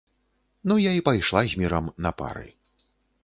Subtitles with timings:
[0.69, 2.47] Ну я і пайшла з мірам на пары.